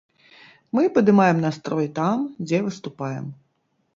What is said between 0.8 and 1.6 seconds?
падымаем